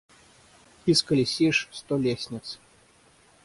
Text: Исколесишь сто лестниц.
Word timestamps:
Исколесишь 0.87 1.67
сто 1.71 1.95
лестниц. 1.95 2.57